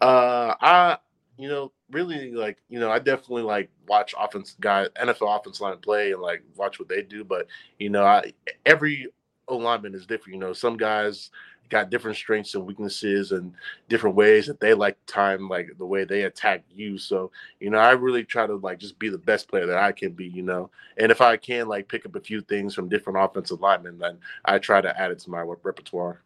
Uh, 0.00 0.54
I 0.60 0.98
you 1.38 1.48
know 1.48 1.72
really 1.90 2.32
like 2.32 2.58
you 2.68 2.80
know 2.80 2.90
I 2.90 2.98
definitely 2.98 3.42
like 3.42 3.70
watch 3.86 4.14
offense 4.18 4.56
guy 4.60 4.88
NFL 5.00 5.38
offense 5.38 5.60
line 5.60 5.78
play 5.78 6.12
and 6.12 6.20
like 6.20 6.42
watch 6.56 6.78
what 6.78 6.88
they 6.88 7.02
do, 7.02 7.24
but 7.24 7.46
you 7.78 7.90
know 7.90 8.04
I 8.04 8.32
every 8.64 9.08
lineman 9.48 9.94
is 9.94 10.06
different. 10.06 10.34
You 10.34 10.40
know 10.40 10.52
some 10.52 10.76
guys 10.76 11.30
got 11.68 11.90
different 11.90 12.16
strengths 12.16 12.54
and 12.54 12.66
weaknesses 12.66 13.32
and 13.32 13.52
different 13.88 14.16
ways 14.16 14.46
that 14.46 14.60
they 14.60 14.74
like 14.74 14.96
time, 15.06 15.48
like 15.48 15.70
the 15.78 15.86
way 15.86 16.04
they 16.04 16.22
attack 16.22 16.64
you. 16.74 16.98
So, 16.98 17.30
you 17.60 17.70
know, 17.70 17.78
I 17.78 17.92
really 17.92 18.24
try 18.24 18.46
to 18.46 18.56
like 18.56 18.78
just 18.78 18.98
be 18.98 19.08
the 19.08 19.18
best 19.18 19.48
player 19.48 19.66
that 19.66 19.78
I 19.78 19.92
can 19.92 20.12
be, 20.12 20.26
you 20.26 20.42
know. 20.42 20.70
And 20.98 21.10
if 21.10 21.20
I 21.20 21.36
can 21.36 21.68
like 21.68 21.88
pick 21.88 22.06
up 22.06 22.16
a 22.16 22.20
few 22.20 22.40
things 22.40 22.74
from 22.74 22.88
different 22.88 23.18
offensive 23.18 23.60
linemen, 23.60 23.98
then 23.98 24.18
I 24.44 24.58
try 24.58 24.80
to 24.80 25.00
add 25.00 25.10
it 25.10 25.18
to 25.20 25.30
my 25.30 25.40
repertoire. 25.40 26.22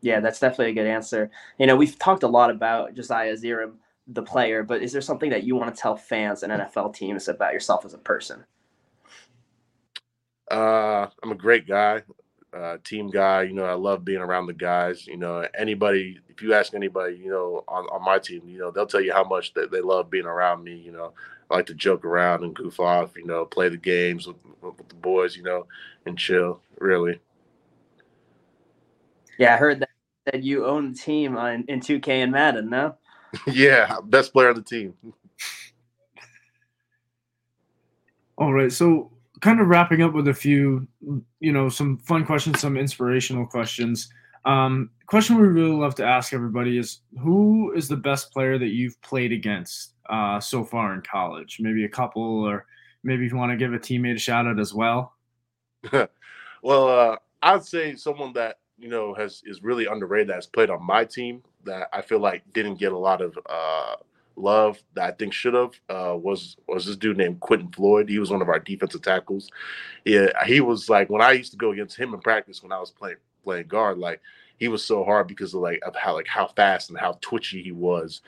Yeah, 0.00 0.20
that's 0.20 0.40
definitely 0.40 0.70
a 0.70 0.74
good 0.74 0.88
answer. 0.88 1.30
You 1.58 1.66
know, 1.66 1.76
we've 1.76 1.98
talked 1.98 2.22
a 2.22 2.28
lot 2.28 2.50
about 2.50 2.94
Josiah 2.94 3.34
Ezirim, 3.34 3.72
the 4.08 4.22
player, 4.22 4.62
but 4.62 4.82
is 4.82 4.92
there 4.92 5.00
something 5.00 5.30
that 5.30 5.42
you 5.42 5.56
want 5.56 5.74
to 5.74 5.80
tell 5.80 5.96
fans 5.96 6.42
and 6.42 6.52
NFL 6.52 6.94
teams 6.94 7.28
about 7.28 7.52
yourself 7.52 7.84
as 7.84 7.94
a 7.94 7.98
person? 7.98 8.44
Uh, 10.50 11.08
I'm 11.22 11.32
a 11.32 11.36
great 11.36 11.66
guy, 11.66 12.02
uh, 12.56 12.78
team 12.84 13.10
guy. 13.10 13.42
You 13.42 13.52
know, 13.52 13.64
I 13.64 13.74
love 13.74 14.04
being 14.04 14.20
around 14.20 14.46
the 14.46 14.52
guys. 14.52 15.06
You 15.06 15.16
know, 15.16 15.46
anybody, 15.56 16.18
if 16.28 16.42
you 16.42 16.54
ask 16.54 16.74
anybody, 16.74 17.16
you 17.16 17.30
know, 17.30 17.64
on, 17.68 17.84
on 17.86 18.04
my 18.04 18.18
team, 18.18 18.42
you 18.46 18.58
know, 18.58 18.70
they'll 18.70 18.86
tell 18.86 19.00
you 19.00 19.12
how 19.12 19.24
much 19.24 19.54
they, 19.54 19.66
they 19.66 19.80
love 19.80 20.10
being 20.10 20.26
around 20.26 20.64
me. 20.64 20.74
You 20.74 20.92
know, 20.92 21.12
I 21.50 21.56
like 21.56 21.66
to 21.66 21.74
joke 21.74 22.04
around 22.04 22.44
and 22.44 22.54
goof 22.54 22.80
off, 22.80 23.16
you 23.16 23.26
know, 23.26 23.44
play 23.44 23.68
the 23.68 23.76
games 23.76 24.26
with, 24.26 24.36
with 24.62 24.88
the 24.88 24.94
boys, 24.94 25.36
you 25.36 25.42
know, 25.42 25.66
and 26.06 26.18
chill, 26.18 26.60
really. 26.78 27.20
Yeah, 29.38 29.54
I 29.54 29.58
heard 29.58 29.80
that, 29.80 29.90
that 30.24 30.42
you 30.42 30.64
own 30.64 30.92
the 30.92 30.98
team 30.98 31.36
on, 31.36 31.64
in 31.68 31.80
2K 31.80 32.08
and 32.08 32.32
Madden, 32.32 32.70
no? 32.70 32.96
yeah, 33.46 33.98
best 34.04 34.32
player 34.32 34.48
on 34.48 34.54
the 34.54 34.62
team. 34.62 34.94
All 38.38 38.52
right, 38.52 38.72
so 38.72 39.10
kind 39.40 39.60
of 39.60 39.68
wrapping 39.68 40.02
up 40.02 40.12
with 40.12 40.28
a 40.28 40.34
few, 40.34 40.86
you 41.40 41.52
know, 41.52 41.68
some 41.68 41.98
fun 41.98 42.24
questions, 42.24 42.60
some 42.60 42.76
inspirational 42.76 43.46
questions. 43.46 44.08
Um, 44.44 44.90
question 45.06 45.36
we 45.36 45.48
really 45.48 45.70
love 45.70 45.94
to 45.96 46.04
ask 46.04 46.32
everybody 46.32 46.78
is 46.78 47.00
who 47.20 47.72
is 47.72 47.88
the 47.88 47.96
best 47.96 48.32
player 48.32 48.58
that 48.58 48.68
you've 48.68 49.00
played 49.02 49.32
against 49.32 49.94
uh, 50.08 50.40
so 50.40 50.64
far 50.64 50.94
in 50.94 51.02
college? 51.02 51.58
Maybe 51.60 51.84
a 51.84 51.88
couple, 51.88 52.22
or 52.22 52.64
maybe 53.02 53.26
if 53.26 53.32
you 53.32 53.38
want 53.38 53.52
to 53.52 53.56
give 53.56 53.74
a 53.74 53.78
teammate 53.78 54.16
a 54.16 54.18
shout 54.18 54.46
out 54.46 54.60
as 54.60 54.72
well. 54.72 55.14
well, 55.92 56.88
uh, 56.88 57.16
I'd 57.42 57.64
say 57.64 57.96
someone 57.96 58.32
that 58.34 58.58
you 58.78 58.88
know 58.88 59.14
has 59.14 59.42
is 59.44 59.62
really 59.62 59.86
underrated 59.86 60.28
that 60.28 60.36
has 60.36 60.46
played 60.46 60.70
on 60.70 60.84
my 60.84 61.04
team 61.04 61.42
that 61.64 61.88
I 61.92 62.02
feel 62.02 62.20
like 62.20 62.42
didn't 62.52 62.76
get 62.76 62.92
a 62.92 62.98
lot 62.98 63.20
of 63.20 63.38
uh, 63.48 63.96
love 64.36 64.78
that 64.94 65.04
I 65.04 65.10
think 65.12 65.32
should 65.32 65.54
have 65.54 65.72
uh, 65.88 66.16
was 66.16 66.56
was 66.68 66.86
this 66.86 66.96
dude 66.96 67.16
named 67.16 67.40
Quinton 67.40 67.70
Floyd. 67.72 68.08
He 68.08 68.18
was 68.18 68.30
one 68.30 68.42
of 68.42 68.48
our 68.48 68.58
defensive 68.58 69.02
tackles. 69.02 69.50
Yeah, 70.04 70.28
he 70.44 70.60
was 70.60 70.88
like 70.88 71.10
when 71.10 71.22
I 71.22 71.32
used 71.32 71.52
to 71.52 71.58
go 71.58 71.72
against 71.72 71.96
him 71.96 72.14
in 72.14 72.20
practice 72.20 72.62
when 72.62 72.72
I 72.72 72.78
was 72.78 72.90
playing 72.90 73.16
playing 73.44 73.68
guard, 73.68 73.98
like 73.98 74.20
he 74.58 74.68
was 74.68 74.84
so 74.84 75.04
hard 75.04 75.26
because 75.26 75.54
of 75.54 75.60
like 75.60 75.80
of 75.86 75.94
how 75.96 76.14
like 76.14 76.26
how 76.26 76.48
fast 76.48 76.90
and 76.90 76.98
how 76.98 77.18
twitchy 77.20 77.62
he 77.62 77.72
was, 77.72 78.22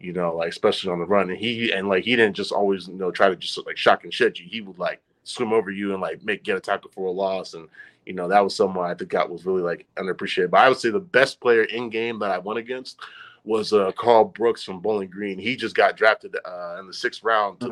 you 0.00 0.12
know, 0.12 0.34
like 0.34 0.50
especially 0.50 0.92
on 0.92 0.98
the 0.98 1.06
run. 1.06 1.30
And 1.30 1.38
he 1.38 1.72
and 1.72 1.88
like 1.88 2.04
he 2.04 2.16
didn't 2.16 2.36
just 2.36 2.52
always 2.52 2.88
you 2.88 2.94
know 2.94 3.10
try 3.10 3.28
to 3.28 3.36
just 3.36 3.64
like 3.66 3.76
shock 3.76 4.04
and 4.04 4.12
shed 4.12 4.38
you. 4.38 4.46
He 4.48 4.60
would 4.60 4.78
like 4.78 5.00
swim 5.24 5.52
over 5.52 5.70
you 5.70 5.92
and 5.92 6.02
like 6.02 6.22
make 6.24 6.44
get 6.44 6.56
a 6.56 6.60
tackle 6.60 6.90
for 6.94 7.06
a 7.06 7.10
loss 7.10 7.54
and 7.54 7.66
you 8.04 8.12
know 8.12 8.28
that 8.28 8.44
was 8.44 8.54
someone 8.54 8.90
I 8.90 8.94
think 8.94 9.10
got 9.10 9.30
was 9.30 9.46
really 9.46 9.62
like 9.62 9.86
underappreciated. 9.96 10.50
But 10.50 10.60
I 10.60 10.68
would 10.68 10.78
say 10.78 10.90
the 10.90 11.00
best 11.00 11.40
player 11.40 11.64
in 11.64 11.88
game 11.88 12.18
that 12.18 12.30
I 12.30 12.38
went 12.38 12.58
against 12.58 12.98
was 13.44 13.72
uh, 13.72 13.92
Karl 13.92 14.24
Brooks 14.24 14.64
from 14.64 14.80
Bowling 14.80 15.10
Green. 15.10 15.38
He 15.38 15.56
just 15.56 15.74
got 15.74 15.96
drafted 15.96 16.36
uh, 16.44 16.76
in 16.80 16.86
the 16.86 16.94
sixth 16.94 17.22
round 17.22 17.60
to 17.60 17.68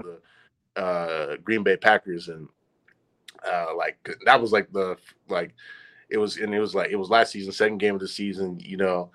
the 0.75 0.81
uh, 0.81 1.37
Green 1.37 1.63
Bay 1.63 1.77
Packers, 1.77 2.29
and 2.29 2.49
uh, 3.51 3.75
like 3.77 3.97
that 4.25 4.41
was 4.41 4.53
like 4.53 4.71
the 4.73 4.97
like 5.29 5.55
it 6.11 6.19
was, 6.19 6.37
and 6.37 6.55
it 6.55 6.61
was 6.61 6.75
like 6.75 6.91
it 6.91 6.97
was 6.97 7.11
last 7.11 7.33
season, 7.33 7.53
second 7.53 7.79
game 7.79 7.95
of 7.95 8.01
the 8.01 8.09
season. 8.09 8.61
You 8.61 8.77
know, 8.77 9.11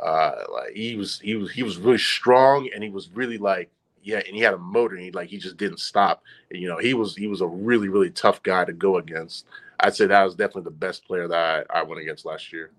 uh, 0.00 0.32
like 0.52 0.74
he 0.74 0.96
was 0.96 1.18
he 1.20 1.34
was 1.34 1.50
he 1.50 1.62
was 1.62 1.78
really 1.78 1.98
strong, 1.98 2.68
and 2.74 2.84
he 2.84 2.90
was 2.90 3.10
really 3.10 3.38
like 3.38 3.70
yeah, 4.02 4.20
and 4.26 4.34
he 4.34 4.40
had 4.40 4.54
a 4.54 4.58
motor, 4.58 4.96
and 4.96 5.04
he 5.04 5.10
like 5.12 5.28
he 5.28 5.38
just 5.38 5.56
didn't 5.56 5.80
stop. 5.80 6.22
And, 6.50 6.60
you 6.60 6.68
know, 6.68 6.78
he 6.78 6.94
was 6.94 7.16
he 7.16 7.26
was 7.26 7.40
a 7.40 7.46
really 7.46 7.88
really 7.88 8.10
tough 8.10 8.42
guy 8.42 8.64
to 8.64 8.72
go 8.72 8.98
against. 8.98 9.46
I'd 9.80 9.94
say 9.94 10.06
that 10.06 10.24
was 10.24 10.34
definitely 10.34 10.64
the 10.64 10.70
best 10.70 11.04
player 11.06 11.26
that 11.26 11.66
I, 11.70 11.80
I 11.80 11.82
went 11.82 12.00
against 12.00 12.24
last 12.24 12.52
year. 12.52 12.70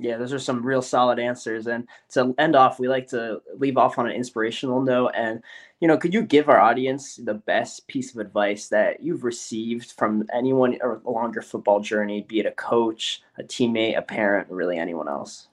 Yeah, 0.00 0.16
those 0.16 0.32
are 0.32 0.38
some 0.38 0.64
real 0.64 0.80
solid 0.80 1.18
answers. 1.18 1.66
And 1.66 1.88
to 2.10 2.34
end 2.38 2.54
off, 2.54 2.78
we 2.78 2.88
like 2.88 3.08
to 3.08 3.42
leave 3.56 3.76
off 3.76 3.98
on 3.98 4.06
an 4.06 4.12
inspirational 4.12 4.80
note. 4.80 5.10
And, 5.14 5.42
you 5.80 5.88
know, 5.88 5.96
could 5.96 6.14
you 6.14 6.22
give 6.22 6.48
our 6.48 6.60
audience 6.60 7.16
the 7.16 7.34
best 7.34 7.88
piece 7.88 8.14
of 8.14 8.20
advice 8.20 8.68
that 8.68 9.02
you've 9.02 9.24
received 9.24 9.92
from 9.92 10.24
anyone 10.32 10.78
along 11.04 11.34
your 11.34 11.42
football 11.42 11.80
journey, 11.80 12.22
be 12.22 12.38
it 12.38 12.46
a 12.46 12.52
coach, 12.52 13.22
a 13.38 13.42
teammate, 13.42 13.98
a 13.98 14.02
parent, 14.02 14.48
really 14.50 14.78
anyone 14.78 15.08
else? 15.08 15.48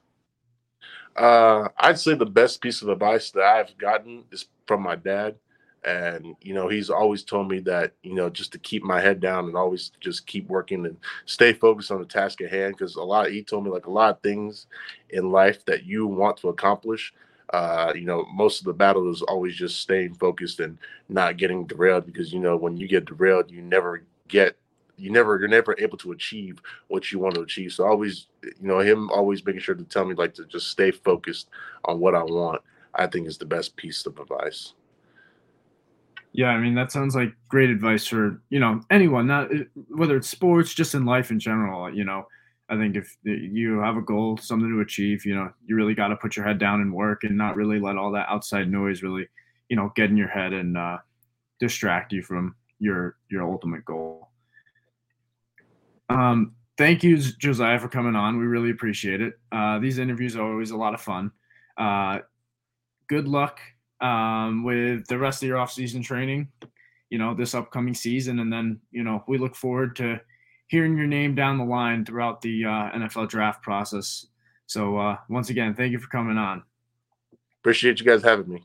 Uh, 1.16 1.70
I'd 1.78 2.00
say 2.00 2.14
the 2.14 2.26
best 2.26 2.62
piece 2.62 2.82
of 2.82 2.90
advice 2.90 3.32
that 3.32 3.44
I've 3.44 3.78
gotten 3.78 4.26
is 4.32 4.46
from 4.68 4.84
my 4.84 4.96
dad 4.96 5.36
and 5.86 6.36
you 6.42 6.54
know 6.54 6.68
he's 6.68 6.90
always 6.90 7.24
told 7.24 7.48
me 7.48 7.60
that 7.60 7.94
you 8.04 8.16
know 8.16 8.30
just 8.30 8.52
to 8.52 8.60
keep 8.60 8.84
my 8.84 9.00
head 9.00 9.20
down 9.20 9.46
and 9.46 9.56
always 9.56 9.92
just 10.00 10.26
keep 10.26 10.48
working 10.48 10.86
and 10.86 10.98
stay 11.26 11.54
focused 11.54 11.92
on 11.92 12.00
the 12.00 12.06
task 12.06 12.42
at 12.42 12.52
hand 12.52 12.76
because 12.76 12.96
a 12.96 13.04
lot 13.04 13.30
he 13.30 13.44
told 13.44 13.64
me 13.64 13.70
like 13.70 13.86
a 13.86 13.92
lot 13.92 14.10
of 14.10 14.22
things 14.22 14.68
in 15.12 15.32
life 15.32 15.64
that 15.66 15.86
you 15.86 16.08
want 16.08 16.36
to 16.38 16.50
accomplish 16.50 17.14
uh, 17.54 17.94
you 17.96 18.06
know 18.06 18.26
most 18.34 18.60
of 18.60 18.66
the 18.66 18.74
battle 18.74 19.12
is 19.12 19.22
always 19.22 19.56
just 19.56 19.80
staying 19.80 20.14
focused 20.16 20.60
and 20.60 20.78
not 21.08 21.38
getting 21.38 21.66
derailed 21.68 22.06
because 22.06 22.34
you 22.34 22.40
know 22.40 22.58
when 22.58 22.76
you 22.76 22.88
get 22.88 23.06
derailed 23.06 23.52
you 23.52 23.62
never 23.62 24.04
get 24.28 24.58
you 24.98 25.12
never 25.12 25.38
you're 25.38 25.48
never 25.48 25.76
able 25.78 25.98
to 25.98 26.14
achieve 26.14 26.62
what 26.88 27.12
you 27.12 27.20
want 27.20 27.36
to 27.36 27.42
achieve. 27.42 27.74
So 27.74 27.86
always 27.86 28.28
you 28.44 28.54
know 28.62 28.80
him 28.80 29.10
always 29.12 29.46
making 29.46 29.62
sure 29.62 29.76
to 29.76 29.84
tell 29.84 30.06
me 30.06 30.16
like 30.16 30.34
to 30.36 30.46
just 30.46 30.70
stay 30.70 30.90
focused 30.90 31.50
on 31.84 32.00
what 32.00 32.16
i 32.16 32.24
want 32.24 32.62
i 32.96 33.06
think 33.06 33.28
is 33.28 33.38
the 33.38 33.46
best 33.46 33.76
piece 33.76 34.06
of 34.06 34.18
advice 34.20 34.74
yeah, 36.36 36.50
I 36.50 36.60
mean 36.60 36.76
that 36.76 36.92
sounds 36.92 37.16
like 37.16 37.34
great 37.48 37.70
advice 37.70 38.06
for 38.06 38.42
you 38.50 38.60
know 38.60 38.82
anyone, 38.92 39.26
not 39.26 39.50
whether 39.88 40.18
it's 40.18 40.28
sports, 40.28 40.74
just 40.74 40.94
in 40.94 41.06
life 41.06 41.32
in 41.32 41.40
general. 41.40 41.94
You 41.94 42.04
know, 42.04 42.28
I 42.68 42.76
think 42.76 42.98
if 42.98 43.16
you 43.24 43.80
have 43.80 43.96
a 43.96 44.02
goal, 44.02 44.36
something 44.38 44.70
to 44.70 44.82
achieve, 44.82 45.26
you 45.26 45.34
know, 45.34 45.50
you 45.66 45.78
really 45.78 45.94
got 45.94 46.10
to 46.10 46.18
put 46.18 46.36
your 46.36 46.46
head 46.46 46.60
down 46.60 46.82
and 46.82 46.94
work, 46.94 47.24
and 47.24 47.38
not 47.38 47.56
really 47.56 47.80
let 47.80 47.96
all 47.96 48.12
that 48.12 48.28
outside 48.30 48.70
noise 48.70 49.02
really, 49.02 49.30
you 49.70 49.78
know, 49.78 49.94
get 49.96 50.10
in 50.10 50.18
your 50.18 50.28
head 50.28 50.52
and 50.52 50.78
uh, 50.78 50.98
distract 51.58 52.12
you 52.12 52.22
from 52.22 52.54
your 52.80 53.16
your 53.30 53.50
ultimate 53.50 53.86
goal. 53.86 54.30
Um, 56.10 56.54
thank 56.78 57.02
you, 57.02 57.18
Josiah, 57.18 57.80
for 57.80 57.88
coming 57.88 58.16
on. 58.16 58.38
We 58.38 58.46
really 58.46 58.72
appreciate 58.72 59.22
it. 59.22 59.40
Uh, 59.54 59.80
these 59.80 60.00
interviews 60.00 60.36
are 60.36 60.44
always 60.44 60.72
a 60.72 60.78
lot 60.78 60.94
of 60.94 61.00
fun. 61.00 61.32
Uh, 61.78 62.20
good 63.08 63.30
luck 63.30 63.62
um, 64.06 64.64
with 64.64 65.08
the 65.08 65.18
rest 65.18 65.42
of 65.42 65.48
your 65.48 65.58
off-season 65.58 66.04
training, 66.04 66.48
you 67.10 67.18
know, 67.18 67.34
this 67.34 67.56
upcoming 67.56 67.94
season, 67.94 68.40
and 68.40 68.52
then 68.52 68.80
you 68.92 69.04
know 69.04 69.24
we 69.28 69.38
look 69.38 69.56
forward 69.56 69.96
to 69.98 70.20
hearing 70.68 70.98
your 70.98 71.08
name 71.08 71.36
down 71.36 71.58
the 71.58 71.64
line 71.64 72.06
throughout 72.06 72.42
the 72.42 72.66
uh, 72.66 72.92
NFL 72.92 73.30
draft 73.30 73.62
process. 73.62 74.28
So 74.68 74.98
uh, 74.98 75.18
once 75.30 75.50
again, 75.50 75.76
thank 75.76 75.92
you 75.92 76.00
for 76.00 76.08
coming 76.08 76.38
on. 76.38 76.64
Appreciate 77.62 78.00
you 78.00 78.06
guys 78.06 78.24
having 78.24 78.50
me. 78.50 78.64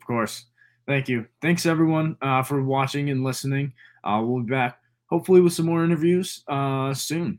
Of 0.00 0.06
course. 0.06 0.46
Thank 0.86 1.08
you. 1.08 1.26
Thanks 1.40 1.64
everyone 1.64 2.16
uh, 2.20 2.42
for 2.42 2.62
watching 2.62 3.08
and 3.08 3.24
listening. 3.24 3.72
Uh, 4.02 4.20
we'll 4.22 4.42
be 4.42 4.50
back 4.50 4.78
hopefully 5.06 5.40
with 5.40 5.52
some 5.52 5.66
more 5.66 5.84
interviews 5.84 6.42
uh, 6.48 6.92
soon. 6.92 7.38